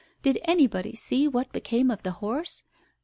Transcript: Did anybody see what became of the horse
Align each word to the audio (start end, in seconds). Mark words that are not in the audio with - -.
Did 0.23 0.39
anybody 0.45 0.95
see 0.95 1.27
what 1.27 1.51
became 1.53 1.91
of 1.91 2.01
the 2.01 2.13
horse 2.13 2.63